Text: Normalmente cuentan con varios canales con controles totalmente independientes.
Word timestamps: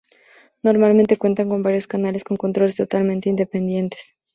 Normalmente 0.63 1.15
cuentan 1.17 1.47
con 1.49 1.61
varios 1.61 1.85
canales 1.85 2.23
con 2.23 2.35
controles 2.35 2.75
totalmente 2.75 3.29
independientes. 3.29 4.15